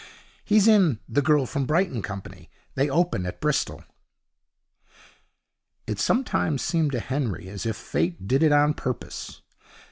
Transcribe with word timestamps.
'He's 0.43 0.67
in 0.67 0.99
"The 1.07 1.21
Girl 1.21 1.45
From 1.45 1.67
Brighton" 1.67 2.01
company. 2.01 2.49
They 2.73 2.89
open 2.89 3.23
at 3.27 3.39
Bristol.' 3.39 3.83
It 5.85 5.99
sometimes 5.99 6.63
seemed 6.63 6.93
to 6.93 6.99
Henry 6.99 7.47
as 7.49 7.67
if 7.67 7.75
Fate 7.75 8.27
did 8.27 8.41
it 8.41 8.51
on 8.51 8.73
purpose. 8.73 9.43